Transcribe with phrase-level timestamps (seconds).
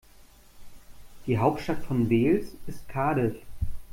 [1.27, 3.35] Die Hauptstadt von Wales ist Cardiff.